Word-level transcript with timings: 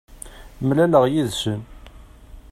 Mlaleɣ 0.67 1.03
yid-sen. 1.13 1.61